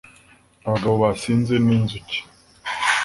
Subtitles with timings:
[0.65, 2.19] Abagabo basinze ninzuki